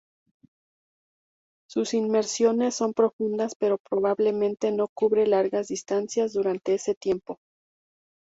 [1.69, 7.37] Sus inmersiones son profundas, pero probablemente no cubre largas distancias durante ese tiempo.